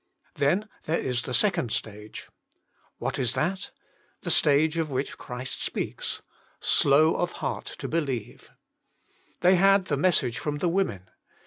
[0.33, 2.27] Then there is the second stage.
[2.97, 3.69] What is that?
[4.21, 6.23] The stage of which Christ speaks:"
[6.79, 8.49] Slow Of beatt to believe/'
[9.41, 11.07] They had the message from the women.